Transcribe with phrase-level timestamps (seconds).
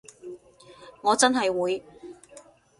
[1.03, 1.83] 我真係會